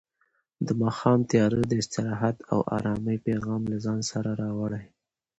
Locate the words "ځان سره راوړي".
3.85-4.83